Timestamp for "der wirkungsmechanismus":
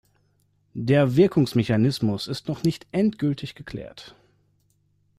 0.73-2.25